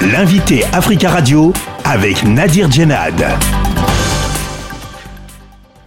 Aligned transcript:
L'invité 0.00 0.62
Africa 0.72 1.10
Radio 1.10 1.52
avec 1.84 2.22
Nadir 2.22 2.70
Djenad. 2.70 3.20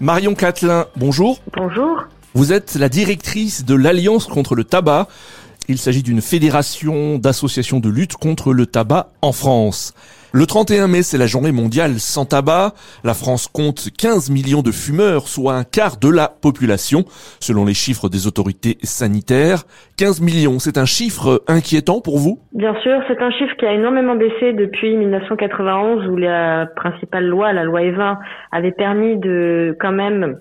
Marion 0.01 0.35
Catelin, 0.35 0.85
bonjour. 0.97 1.39
Bonjour. 1.55 2.03
Vous 2.33 2.51
êtes 2.51 2.75
la 2.75 2.89
directrice 2.89 3.63
de 3.63 3.73
l'Alliance 3.73 4.27
contre 4.27 4.53
le 4.53 4.65
tabac. 4.65 5.07
Il 5.71 5.77
s'agit 5.77 6.03
d'une 6.03 6.19
fédération 6.19 7.17
d'associations 7.17 7.79
de 7.79 7.87
lutte 7.87 8.17
contre 8.17 8.51
le 8.51 8.65
tabac 8.65 9.07
en 9.21 9.31
France. 9.31 9.93
Le 10.33 10.45
31 10.45 10.89
mai, 10.89 11.01
c'est 11.01 11.17
la 11.17 11.27
journée 11.27 11.53
mondiale 11.53 11.93
sans 11.97 12.25
tabac. 12.25 12.73
La 13.05 13.13
France 13.13 13.47
compte 13.47 13.87
15 13.97 14.31
millions 14.31 14.63
de 14.63 14.71
fumeurs, 14.71 15.29
soit 15.29 15.53
un 15.53 15.63
quart 15.63 15.95
de 15.95 16.09
la 16.09 16.27
population, 16.27 17.05
selon 17.39 17.63
les 17.63 17.73
chiffres 17.73 18.09
des 18.09 18.27
autorités 18.27 18.79
sanitaires. 18.83 19.63
15 19.97 20.19
millions, 20.19 20.59
c'est 20.59 20.77
un 20.77 20.85
chiffre 20.85 21.41
inquiétant 21.47 22.01
pour 22.01 22.17
vous? 22.17 22.39
Bien 22.51 22.75
sûr, 22.81 23.01
c'est 23.07 23.21
un 23.21 23.31
chiffre 23.31 23.55
qui 23.57 23.65
a 23.65 23.71
énormément 23.73 24.15
baissé 24.15 24.51
depuis 24.51 24.97
1991, 24.97 26.05
où 26.07 26.17
la 26.17 26.65
principale 26.75 27.27
loi, 27.27 27.53
la 27.53 27.63
loi 27.63 27.79
E20, 27.79 28.17
avait 28.51 28.73
permis 28.73 29.17
de 29.17 29.77
quand 29.79 29.93
même 29.93 30.35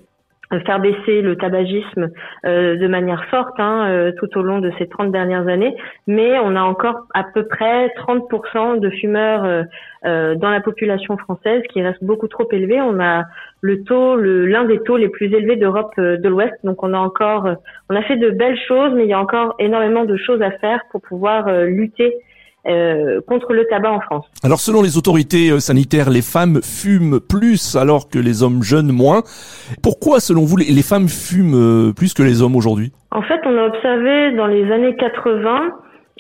faire 0.59 0.81
baisser 0.81 1.23
le 1.23 1.37
tabagisme 1.37 2.09
euh, 2.45 2.77
de 2.77 2.87
manière 2.89 3.25
forte 3.27 3.59
hein, 3.59 3.89
euh, 3.89 4.13
tout 4.19 4.37
au 4.37 4.43
long 4.43 4.59
de 4.59 4.73
ces 4.79 4.89
30 4.89 5.13
dernières 5.13 5.47
années, 5.47 5.77
mais 6.07 6.39
on 6.41 6.57
a 6.57 6.63
encore 6.63 7.07
à 7.15 7.25
peu 7.25 7.47
près 7.47 7.89
30% 7.89 8.81
de 8.81 8.91
fumeurs 8.91 9.65
euh, 10.05 10.35
dans 10.35 10.51
la 10.51 10.61
population 10.61 11.17
française 11.19 11.63
qui 11.73 11.83
reste 11.83 12.03
beaucoup 12.03 12.27
trop 12.27 12.49
élevé. 12.51 12.81
On 12.81 12.99
a 13.01 13.25
le 13.61 13.85
taux, 13.85 14.17
l'un 14.17 14.65
des 14.65 14.81
taux 14.81 14.97
les 14.97 15.09
plus 15.09 15.33
élevés 15.33 15.57
d'Europe 15.57 15.93
de 15.99 16.29
l'Ouest, 16.29 16.55
donc 16.65 16.83
on 16.83 16.95
a 16.95 16.99
encore, 16.99 17.49
on 17.91 17.95
a 17.95 18.03
fait 18.03 18.17
de 18.17 18.31
belles 18.31 18.59
choses, 18.67 18.93
mais 18.95 19.05
il 19.05 19.11
y 19.11 19.13
a 19.13 19.21
encore 19.21 19.55
énormément 19.59 20.05
de 20.05 20.17
choses 20.17 20.41
à 20.43 20.51
faire 20.53 20.81
pour 20.91 21.03
pouvoir 21.03 21.51
lutter 21.65 22.15
euh, 22.67 23.21
contre 23.27 23.53
le 23.53 23.65
tabac 23.67 23.91
en 23.91 24.01
France. 24.01 24.27
Alors 24.45 24.61
selon 24.61 24.83
les 24.83 24.99
autorités 24.99 25.51
euh, 25.51 25.61
sanitaires, 25.61 26.11
les 26.11 26.23
femmes 26.23 26.61
fument 26.63 27.21
plus 27.21 27.77
alors 27.77 28.09
que 28.09 28.19
les 28.19 28.43
hommes 28.43 28.63
jeunes 28.63 28.93
moins. 28.93 29.23
Pourquoi 29.83 30.21
selon 30.21 30.45
vous 30.45 30.57
les 30.57 30.83
femmes 30.83 31.09
fument 31.09 31.55
euh, 31.55 31.93
plus 31.95 32.13
que 32.13 32.23
les 32.23 32.43
hommes 32.43 32.57
aujourd'hui? 32.57 32.93
En 33.13 33.23
fait, 33.23 33.41
on 33.47 33.57
a 33.57 33.67
observé 33.67 34.33
dans 34.33 34.47
les 34.47 34.71
années 34.71 34.95
80 34.97 35.71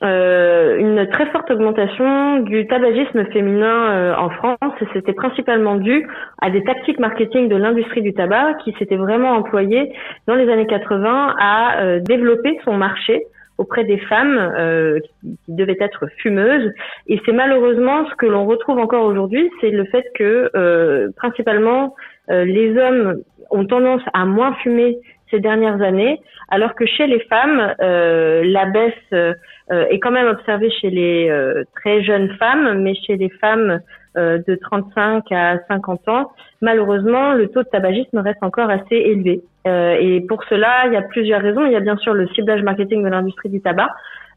euh, 0.02 0.78
une 0.78 1.06
très 1.10 1.26
forte 1.26 1.50
augmentation 1.50 2.38
du 2.38 2.66
tabagisme 2.66 3.26
féminin 3.32 4.14
en 4.16 4.30
France 4.30 4.72
et 4.80 4.86
c'était 4.94 5.12
principalement 5.12 5.76
dû 5.76 6.08
à 6.40 6.48
des 6.48 6.64
tactiques 6.64 6.98
marketing 6.98 7.48
de 7.50 7.56
l'industrie 7.56 8.00
du 8.00 8.14
tabac 8.14 8.54
qui 8.64 8.74
s'étaient 8.78 8.96
vraiment 8.96 9.32
employées 9.32 9.92
dans 10.26 10.36
les 10.36 10.50
années 10.50 10.66
80 10.66 11.34
à 11.38 11.98
développer 12.00 12.58
son 12.64 12.78
marché 12.78 13.26
auprès 13.60 13.84
des 13.84 13.98
femmes 13.98 14.38
euh, 14.38 14.98
qui, 15.00 15.36
devaient 15.48 15.76
être 15.80 16.06
fumeuses. 16.16 16.72
Et 17.06 17.20
c'est 17.24 17.32
malheureusement 17.32 18.08
ce 18.08 18.14
que 18.14 18.26
l'on 18.26 18.46
retrouve 18.46 18.78
encore 18.78 19.04
aujourd'hui, 19.04 19.50
c'est 19.60 19.70
le 19.70 19.84
fait 19.84 20.06
que 20.14 20.50
euh, 20.56 21.08
principalement 21.16 21.94
euh, 22.30 22.44
les 22.44 22.76
hommes 22.78 23.22
ont 23.50 23.66
tendance 23.66 24.02
à 24.14 24.24
moins 24.24 24.54
fumer 24.62 24.98
ces 25.30 25.40
dernières 25.40 25.82
années, 25.82 26.20
alors 26.48 26.74
que 26.74 26.86
chez 26.86 27.06
les 27.06 27.20
femmes, 27.20 27.72
la 27.78 28.64
baisse 28.66 29.36
est 29.70 29.98
quand 30.00 30.10
même 30.10 30.26
observée 30.26 30.70
chez 30.70 30.90
les 30.90 31.32
très 31.76 32.02
jeunes 32.02 32.30
femmes, 32.36 32.80
mais 32.82 32.94
chez 33.06 33.16
les 33.16 33.30
femmes 33.40 33.78
de 34.16 34.54
35 34.54 35.24
à 35.30 35.58
50 35.68 36.08
ans, 36.08 36.32
malheureusement, 36.60 37.32
le 37.32 37.48
taux 37.48 37.62
de 37.62 37.68
tabagisme 37.68 38.18
reste 38.18 38.42
encore 38.42 38.70
assez 38.70 38.96
élevé. 38.96 39.42
Euh, 39.66 39.96
et 40.00 40.20
pour 40.22 40.42
cela, 40.44 40.86
il 40.86 40.92
y 40.92 40.96
a 40.96 41.02
plusieurs 41.02 41.42
raisons. 41.42 41.64
Il 41.66 41.72
y 41.72 41.76
a 41.76 41.80
bien 41.80 41.96
sûr 41.96 42.14
le 42.14 42.26
ciblage 42.28 42.62
marketing 42.62 43.02
de 43.02 43.08
l'industrie 43.08 43.50
du 43.50 43.60
tabac, 43.60 43.90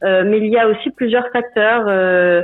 euh, 0.03 0.23
mais 0.25 0.37
il 0.39 0.47
y 0.47 0.57
a 0.57 0.67
aussi 0.67 0.89
plusieurs 0.91 1.27
facteurs 1.29 1.85
euh, 1.87 2.41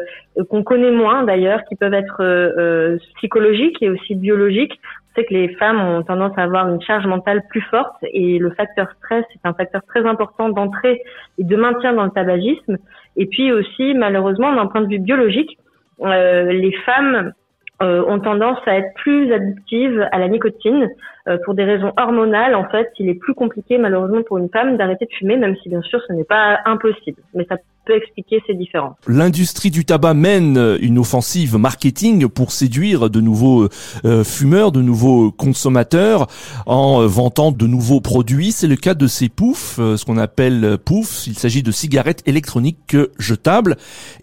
qu'on 0.49 0.63
connaît 0.63 0.91
moins 0.91 1.23
d'ailleurs, 1.23 1.63
qui 1.65 1.75
peuvent 1.75 1.93
être 1.93 2.21
euh, 2.21 2.97
psychologiques 3.17 3.81
et 3.81 3.89
aussi 3.89 4.15
biologiques. 4.15 4.79
On 5.11 5.21
sait 5.21 5.25
que 5.25 5.33
les 5.33 5.49
femmes 5.55 5.81
ont 5.81 6.03
tendance 6.03 6.37
à 6.37 6.43
avoir 6.43 6.69
une 6.69 6.81
charge 6.81 7.05
mentale 7.05 7.41
plus 7.49 7.61
forte 7.61 7.95
et 8.03 8.37
le 8.37 8.51
facteur 8.51 8.87
stress 8.99 9.25
est 9.35 9.47
un 9.47 9.53
facteur 9.53 9.81
très 9.87 10.05
important 10.05 10.49
d'entrée 10.49 11.01
et 11.37 11.43
de 11.43 11.55
maintien 11.57 11.93
dans 11.93 12.05
le 12.05 12.11
tabagisme. 12.11 12.77
Et 13.17 13.25
puis 13.25 13.51
aussi, 13.51 13.93
malheureusement, 13.93 14.53
d'un 14.53 14.67
point 14.67 14.81
de 14.81 14.87
vue 14.87 14.99
biologique, 14.99 15.57
les 16.01 16.73
femmes 16.85 17.33
ont 17.81 18.19
tendance 18.19 18.59
à 18.65 18.75
être 18.75 18.93
plus 18.95 19.31
addictives 19.31 20.07
à 20.11 20.19
la 20.19 20.27
nicotine 20.27 20.89
euh, 21.29 21.37
pour 21.45 21.53
des 21.53 21.63
raisons 21.63 21.93
hormonales, 21.97 22.55
en 22.55 22.67
fait, 22.69 22.91
il 22.97 23.07
est 23.07 23.13
plus 23.13 23.35
compliqué 23.35 23.77
malheureusement 23.77 24.23
pour 24.23 24.37
une 24.37 24.49
femme 24.49 24.77
d'arrêter 24.77 25.05
de 25.05 25.11
fumer, 25.13 25.37
même 25.37 25.55
si 25.57 25.69
bien 25.69 25.81
sûr 25.81 26.01
ce 26.07 26.13
n'est 26.13 26.23
pas 26.23 26.59
impossible. 26.65 27.21
Mais 27.33 27.45
ça 27.45 27.57
peut 27.89 27.95
expliquer 27.95 28.41
ces 28.45 28.53
différences. 28.53 28.95
L'industrie 29.07 29.71
du 29.71 29.83
tabac 29.83 30.13
mène 30.13 30.77
une 30.79 30.99
offensive 30.99 31.57
marketing 31.57 32.27
pour 32.27 32.51
séduire 32.51 33.09
de 33.09 33.19
nouveaux 33.19 33.67
euh, 34.05 34.23
fumeurs, 34.23 34.71
de 34.71 34.81
nouveaux 34.81 35.31
consommateurs, 35.31 36.27
en 36.67 37.05
vantant 37.07 37.51
de 37.51 37.65
nouveaux 37.65 37.99
produits. 38.01 38.51
C'est 38.51 38.67
le 38.67 38.75
cas 38.75 38.93
de 38.93 39.07
ces 39.07 39.27
poufs, 39.27 39.77
euh, 39.79 39.97
ce 39.97 40.05
qu'on 40.05 40.17
appelle 40.17 40.77
poufs. 40.85 41.25
Il 41.25 41.37
s'agit 41.37 41.63
de 41.63 41.71
cigarettes 41.71 42.21
électroniques 42.27 42.95
jetables. 43.17 43.75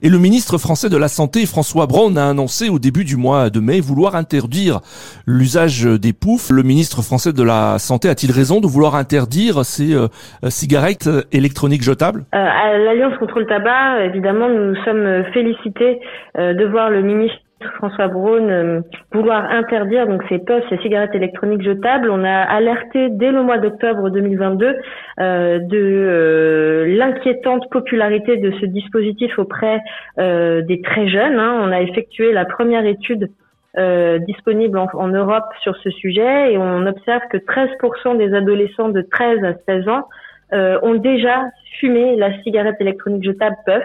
Et 0.03 0.09
le 0.09 0.19
ministre 0.19 0.59
français 0.59 0.89
de 0.89 0.97
la 0.97 1.09
Santé, 1.09 1.45
François 1.45 1.87
Braun, 1.87 2.17
a 2.17 2.29
annoncé 2.29 2.69
au 2.69 2.79
début 2.79 3.05
du 3.05 3.17
mois 3.17 3.51
de 3.51 3.59
mai 3.59 3.81
vouloir 3.81 4.15
interdire 4.15 4.81
l'usage 5.27 5.83
des 5.83 6.13
poufs. 6.13 6.51
Le 6.51 6.63
ministre 6.63 7.03
français 7.03 7.33
de 7.33 7.43
la 7.43 7.79
Santé 7.81 8.09
a-t-il 8.09 8.31
raison 8.31 8.61
de 8.61 8.69
vouloir 8.69 8.95
interdire 8.95 9.65
ces 9.65 9.93
euh, 9.93 10.07
cigarettes 10.49 11.11
électroniques 11.33 11.83
jetables? 11.83 12.27
Euh, 12.35 12.39
À 12.39 12.79
l'Alliance 12.79 13.17
contre 13.19 13.41
le 13.41 13.47
tabac, 13.47 13.56
évidemment, 14.01 14.49
nous 14.49 14.73
nous 14.73 14.85
sommes 14.85 15.25
félicités 15.33 16.01
euh, 16.39 16.55
de 16.55 16.65
voir 16.65 16.91
le 16.91 17.03
ministre 17.03 17.39
François 17.77 18.09
Braun 18.09 18.83
vouloir 19.13 19.51
interdire 19.51 20.07
ces 20.29 20.39
puffs, 20.39 20.69
ces 20.69 20.77
cigarettes 20.79 21.15
électroniques 21.15 21.63
jetables. 21.63 22.11
On 22.11 22.23
a 22.23 22.43
alerté 22.43 23.09
dès 23.09 23.31
le 23.31 23.43
mois 23.43 23.57
d'octobre 23.57 24.11
2022 24.11 24.77
de 25.19 26.85
l'inquiétante 26.99 27.71
popularité 27.71 28.37
de 28.37 28.53
ce 28.61 28.67
dispositif 28.67 29.39
auprès 29.39 29.81
des 30.19 30.83
très 30.85 31.09
jeunes. 31.09 31.39
Hein. 31.39 31.59
On 31.63 31.73
a 31.73 31.81
effectué 31.81 32.31
la 32.33 32.45
première 32.45 32.85
étude 32.85 33.31
euh, 33.79 34.19
disponible 34.21 34.79
en, 34.79 35.09
Europe 35.09 35.45
sur 35.61 35.77
ce 35.77 35.91
sujet 35.91 36.51
et 36.51 36.57
on 36.57 36.87
observe 36.87 37.21
que 37.31 37.37
13% 37.37 38.17
des 38.17 38.33
adolescents 38.33 38.89
de 38.89 39.03
13 39.03 39.45
à 39.45 39.53
16 39.67 39.89
ans 39.91 40.09
euh, 40.53 40.79
ont 40.83 40.95
déjà 40.95 41.45
fumé 41.79 42.17
la 42.17 42.41
cigarette 42.43 42.77
électronique 42.81 43.25
jetable 43.25 43.57
puff. 43.67 43.85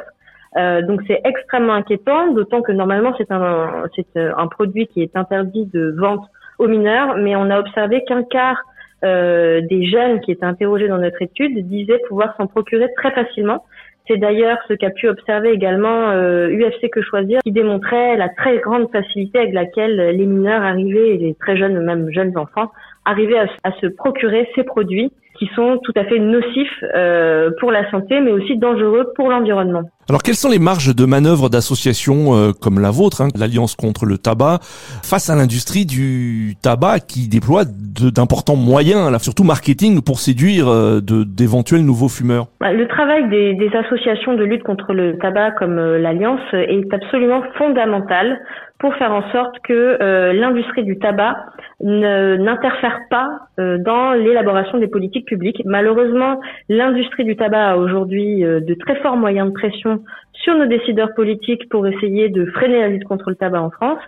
Euh, 0.58 0.82
donc 0.82 1.02
c'est 1.08 1.22
extrêmement 1.24 1.74
inquiétant, 1.74 2.34
d'autant 2.34 2.62
que 2.62 2.74
normalement 2.74 3.14
c'est 3.18 3.32
un, 3.32 3.86
c'est 3.96 4.18
euh, 4.18 4.34
un 4.38 4.48
produit 4.48 4.88
qui 4.88 5.02
est 5.02 5.16
interdit 5.16 5.66
de 5.74 5.96
vente 5.98 6.26
aux 6.60 6.68
mineurs, 6.68 7.16
mais 7.18 7.36
on 7.38 7.50
a 7.50 7.58
observé 7.58 8.04
qu'un 8.04 8.24
quart 8.24 8.62
euh, 9.04 9.62
des 9.62 9.86
jeunes 9.86 10.20
qui 10.20 10.32
étaient 10.32 10.46
interrogés 10.46 10.90
dans 10.90 10.98
notre 10.98 11.22
étude 11.22 11.58
disaient 11.68 12.02
pouvoir 12.10 12.36
s'en 12.36 12.48
procurer 12.48 12.88
très 12.98 13.12
facilement. 13.12 13.64
C'est 14.08 14.18
d'ailleurs 14.18 14.58
ce 14.68 14.74
qu'a 14.74 14.90
pu 14.90 15.08
observer 15.08 15.52
également 15.52 16.12
UFC 16.12 16.84
euh, 16.84 16.90
Que 16.92 17.02
Choisir, 17.02 17.40
qui 17.40 17.52
démontrait 17.52 18.18
la 18.18 18.28
très 18.30 18.58
grande 18.58 18.92
facilité 18.92 19.40
avec 19.40 19.54
laquelle 19.54 19.96
les 19.96 20.26
mineurs 20.26 20.64
arrivaient, 20.64 21.16
et 21.16 21.18
les 21.18 21.34
très 21.36 21.56
jeunes, 21.56 21.80
même 21.80 22.12
jeunes 22.12 22.38
enfants, 22.38 22.72
arrivaient 23.06 23.40
à 23.64 23.72
se 23.80 23.88
procurer 23.88 24.50
ces 24.54 24.64
produits 24.64 25.12
qui 25.42 25.50
sont 25.56 25.80
tout 25.84 25.94
à 25.96 26.04
fait 26.06 26.20
nocifs 26.20 26.84
euh, 26.94 27.50
pour 27.60 27.72
la 27.72 27.90
santé, 27.90 28.20
mais 28.20 28.32
aussi 28.32 28.58
dangereux 28.58 29.12
pour 29.16 29.28
l'environnement. 29.28 29.82
Alors, 30.10 30.24
quelles 30.24 30.36
sont 30.36 30.50
les 30.50 30.60
marges 30.60 30.96
de 30.96 31.06
manœuvre 31.06 31.50
d'associations 31.50 32.36
euh, 32.36 32.52
comme 32.52 32.80
la 32.80 32.90
vôtre, 32.90 33.22
hein, 33.22 33.28
l'Alliance 33.38 33.76
contre 33.76 34.06
le 34.06 34.18
tabac, 34.18 34.60
face 35.04 35.30
à 35.30 35.36
l'industrie 35.36 35.86
du 35.86 36.56
tabac 36.62 37.00
qui 37.02 37.30
déploie 37.30 37.64
d'importants 37.66 38.56
moyens, 38.56 39.12
là, 39.12 39.20
surtout 39.20 39.44
marketing, 39.44 40.02
pour 40.02 40.20
séduire 40.20 40.68
euh, 40.68 41.00
d'éventuels 41.02 41.86
nouveaux 41.86 42.10
fumeurs? 42.10 42.48
Bah, 42.60 42.74
Le 42.74 42.88
travail 42.88 43.30
des, 43.30 43.54
des, 43.54 43.70
associations 43.76 44.34
de 44.34 44.44
lutte 44.44 44.64
contre 44.64 44.94
le 44.94 45.18
tabac 45.20 45.52
comme 45.52 45.78
euh, 45.78 46.00
l'Alliance 46.00 46.42
est 46.54 46.94
absolument 46.94 47.44
fondamental 47.58 48.42
pour 48.80 48.96
faire 48.96 49.12
en 49.12 49.22
sorte 49.32 49.60
que 49.64 50.34
l'industrie 50.34 50.84
du 50.84 50.98
tabac 50.98 51.36
n'interfère 51.84 53.00
pas 53.10 53.28
euh, 53.60 53.78
dans 53.80 54.14
l'élaboration 54.14 54.78
des 54.78 54.88
politiques 54.88 55.26
publiques. 55.26 55.62
Malheureusement, 55.66 56.40
l'industrie 56.70 57.24
du 57.24 57.36
tabac 57.36 57.72
a 57.72 57.78
aujourd'hui 57.78 58.44
euh, 58.44 58.60
de 58.60 58.74
très 58.76 58.96
forts 58.98 59.18
moyens 59.18 59.48
de 59.48 59.54
pression 59.54 59.91
sur 60.34 60.56
nos 60.56 60.66
décideurs 60.66 61.14
politiques 61.14 61.70
pour 61.70 61.86
essayer 61.88 62.30
de 62.30 62.46
freiner 62.46 62.80
la 62.80 62.88
lutte 62.90 63.04
contre 63.04 63.30
le 63.30 63.36
tabac 63.36 63.62
en 63.62 63.70
France. 63.70 64.04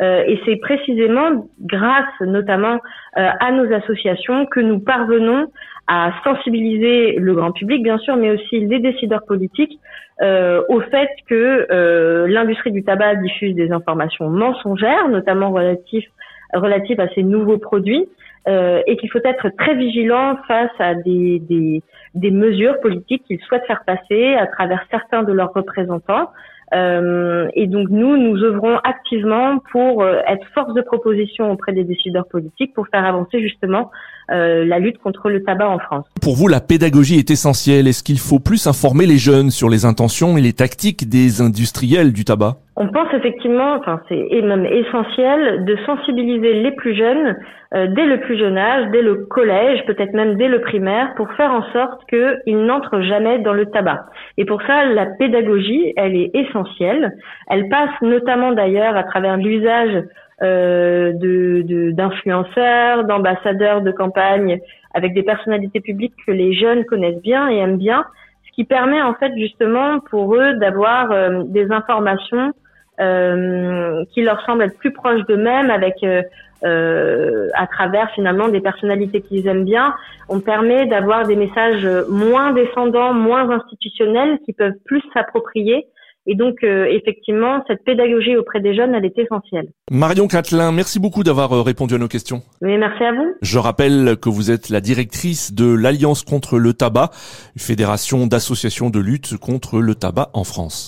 Euh, 0.00 0.24
et 0.26 0.40
c'est 0.44 0.56
précisément 0.56 1.48
grâce 1.60 2.20
notamment 2.20 2.78
à 3.14 3.50
nos 3.52 3.72
associations 3.72 4.46
que 4.46 4.60
nous 4.60 4.78
parvenons 4.78 5.46
à 5.86 6.12
sensibiliser 6.24 7.16
le 7.18 7.34
grand 7.34 7.52
public, 7.52 7.82
bien 7.82 7.98
sûr, 7.98 8.16
mais 8.16 8.30
aussi 8.30 8.60
les 8.60 8.80
décideurs 8.80 9.24
politiques 9.24 9.78
au 10.20 10.80
fait 10.80 11.08
que 11.28 12.26
l'industrie 12.26 12.72
du 12.72 12.82
tabac 12.82 13.16
diffuse 13.16 13.54
des 13.54 13.70
informations 13.70 14.28
mensongères, 14.28 15.08
notamment 15.08 15.50
relatives 15.50 16.08
relative 16.52 17.00
à 17.00 17.08
ces 17.14 17.22
nouveaux 17.22 17.58
produits 17.58 18.06
euh, 18.48 18.80
et 18.86 18.96
qu'il 18.96 19.10
faut 19.10 19.20
être 19.24 19.48
très 19.58 19.74
vigilant 19.74 20.36
face 20.46 20.70
à 20.78 20.94
des, 20.94 21.40
des, 21.40 21.82
des 22.14 22.30
mesures 22.30 22.80
politiques 22.80 23.24
qu'ils 23.26 23.40
souhaitent 23.40 23.66
faire 23.66 23.82
passer 23.84 24.34
à 24.34 24.46
travers 24.46 24.84
certains 24.90 25.22
de 25.22 25.32
leurs 25.32 25.52
représentants 25.52 26.30
Euh, 26.74 27.46
et 27.54 27.68
donc 27.68 27.90
nous, 27.90 28.16
nous 28.16 28.42
œuvrons 28.42 28.78
activement 28.78 29.58
pour 29.70 30.02
euh, 30.02 30.18
être 30.26 30.44
force 30.52 30.74
de 30.74 30.82
proposition 30.82 31.52
auprès 31.52 31.72
des 31.72 31.84
décideurs 31.84 32.26
politiques 32.26 32.74
pour 32.74 32.88
faire 32.88 33.04
avancer 33.04 33.40
justement 33.40 33.90
la 34.28 34.80
lutte 34.80 34.98
contre 34.98 35.30
le 35.30 35.44
tabac 35.44 35.68
en 35.68 35.78
France. 35.78 36.04
Pour 36.20 36.34
vous, 36.34 36.48
la 36.48 36.60
pédagogie 36.60 37.16
est 37.16 37.30
essentielle. 37.30 37.86
Est-ce 37.86 38.02
qu'il 38.02 38.18
faut 38.18 38.40
plus 38.40 38.66
informer 38.66 39.06
les 39.06 39.18
jeunes 39.18 39.50
sur 39.50 39.68
les 39.68 39.84
intentions 39.84 40.36
et 40.36 40.40
les 40.40 40.52
tactiques 40.52 41.08
des 41.08 41.40
industriels 41.40 42.12
du 42.12 42.24
tabac? 42.24 42.56
On 42.78 42.88
pense 42.88 43.08
effectivement, 43.14 43.72
enfin 43.76 44.02
c'est 44.06 44.28
même 44.42 44.66
essentiel, 44.66 45.64
de 45.64 45.76
sensibiliser 45.86 46.52
les 46.52 46.72
plus 46.72 46.94
jeunes 46.94 47.34
euh, 47.74 47.86
dès 47.88 48.04
le 48.04 48.20
plus 48.20 48.36
jeune 48.38 48.58
âge, 48.58 48.90
dès 48.92 49.00
le 49.00 49.24
collège, 49.24 49.82
peut-être 49.86 50.12
même 50.12 50.36
dès 50.36 50.48
le 50.48 50.60
primaire, 50.60 51.14
pour 51.14 51.32
faire 51.32 51.52
en 51.52 51.62
sorte 51.72 52.02
qu'ils 52.10 52.66
n'entrent 52.66 53.00
jamais 53.00 53.38
dans 53.38 53.54
le 53.54 53.64
tabac. 53.66 54.04
Et 54.36 54.44
pour 54.44 54.60
ça, 54.62 54.84
la 54.84 55.06
pédagogie, 55.06 55.94
elle 55.96 56.16
est 56.16 56.30
essentielle. 56.34 57.14
Elle 57.48 57.70
passe 57.70 57.98
notamment 58.02 58.52
d'ailleurs 58.52 58.94
à 58.94 59.04
travers 59.04 59.38
l'usage 59.38 60.04
euh, 60.42 61.12
de 61.14 61.92
d'influenceurs, 61.92 63.04
d'ambassadeurs 63.04 63.80
de 63.80 63.90
campagne 63.90 64.60
avec 64.92 65.14
des 65.14 65.22
personnalités 65.22 65.80
publiques 65.80 66.14
que 66.26 66.32
les 66.32 66.52
jeunes 66.52 66.84
connaissent 66.84 67.22
bien 67.22 67.48
et 67.48 67.56
aiment 67.56 67.78
bien, 67.78 68.04
ce 68.46 68.52
qui 68.52 68.64
permet 68.64 69.00
en 69.00 69.14
fait 69.14 69.32
justement 69.38 69.98
pour 70.10 70.34
eux 70.34 70.54
d'avoir 70.56 71.10
euh, 71.10 71.42
des 71.46 71.72
informations 71.72 72.52
euh, 73.00 74.04
qui 74.12 74.22
leur 74.22 74.40
semblent 74.44 74.62
être 74.62 74.78
plus 74.78 74.92
proches 74.92 75.24
d'eux-mêmes 75.28 75.70
avec 75.70 75.94
euh, 76.02 77.48
à 77.54 77.66
travers 77.66 78.10
finalement 78.14 78.48
des 78.48 78.60
personnalités 78.60 79.20
qu'ils 79.20 79.46
aiment 79.46 79.64
bien. 79.64 79.94
On 80.28 80.40
permet 80.40 80.86
d'avoir 80.86 81.26
des 81.26 81.36
messages 81.36 81.86
moins 82.08 82.52
descendants, 82.52 83.12
moins 83.12 83.50
institutionnels 83.50 84.38
qui 84.44 84.52
peuvent 84.52 84.78
plus 84.84 85.02
s'approprier 85.12 85.86
et 86.26 86.34
donc, 86.34 86.56
euh, 86.64 86.86
effectivement, 86.86 87.62
cette 87.68 87.84
pédagogie 87.84 88.36
auprès 88.36 88.60
des 88.60 88.74
jeunes, 88.74 88.94
elle 88.94 89.04
est 89.04 89.16
essentielle. 89.16 89.68
Marion 89.90 90.26
Catelin, 90.26 90.72
merci 90.72 90.98
beaucoup 90.98 91.22
d'avoir 91.22 91.52
euh, 91.52 91.62
répondu 91.62 91.94
à 91.94 91.98
nos 91.98 92.08
questions. 92.08 92.42
Oui, 92.62 92.76
merci 92.76 93.04
à 93.04 93.12
vous. 93.12 93.34
Je 93.42 93.58
rappelle 93.58 94.16
que 94.20 94.28
vous 94.28 94.50
êtes 94.50 94.68
la 94.68 94.80
directrice 94.80 95.54
de 95.54 95.72
l'Alliance 95.72 96.24
contre 96.24 96.58
le 96.58 96.72
tabac, 96.72 97.10
une 97.54 97.62
fédération 97.62 98.26
d'associations 98.26 98.90
de 98.90 98.98
lutte 98.98 99.36
contre 99.36 99.78
le 99.80 99.94
tabac 99.94 100.30
en 100.34 100.42
France. 100.42 100.84